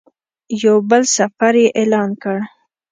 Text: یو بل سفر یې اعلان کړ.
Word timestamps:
یو 0.63 0.77
بل 0.89 1.03
سفر 1.17 1.53
یې 1.61 1.67
اعلان 1.79 2.09
کړ. 2.21 2.37